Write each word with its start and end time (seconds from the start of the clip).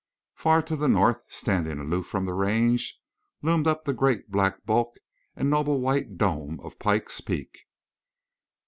Far 0.33 0.63
to 0.63 0.75
the 0.75 0.87
north, 0.87 1.21
standing 1.27 1.77
aloof 1.77 2.07
from 2.07 2.25
the 2.25 2.33
range, 2.33 2.99
loomed 3.43 3.67
up 3.67 3.83
the 3.85 3.93
grand 3.93 4.23
black 4.29 4.65
bulk 4.65 4.95
and 5.35 5.47
noble 5.47 5.79
white 5.79 6.17
dome 6.17 6.59
of 6.61 6.79
Pikes 6.79 7.21
Peak. 7.21 7.55